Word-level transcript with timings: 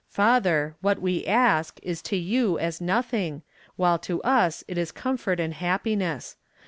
Father, 0.09 0.75
what 0.81 0.99
we 0.99 1.27
ask 1.27 1.79
is 1.83 2.01
to 2.01 2.15
you 2.17 2.57
as 2.57 2.81
nothing, 2.81 3.43
while 3.75 3.99
to 3.99 4.19
us 4.23 4.63
it 4.67 4.75
is 4.79 4.91
comfort 4.91 5.39
and 5.39 5.53
happiness. 5.53 6.37